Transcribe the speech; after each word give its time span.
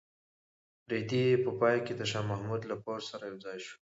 رېدی 0.91 1.25
په 1.43 1.51
پای 1.59 1.77
کې 1.85 1.93
د 1.95 2.01
شاه 2.11 2.25
محمود 2.31 2.61
له 2.71 2.75
پوځ 2.83 3.01
سره 3.11 3.23
یوځای 3.31 3.57
شو. 3.65 3.75